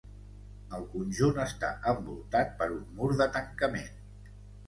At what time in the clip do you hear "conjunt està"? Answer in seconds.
0.93-1.69